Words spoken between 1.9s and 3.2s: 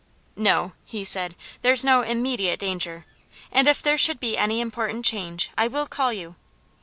immediate danger,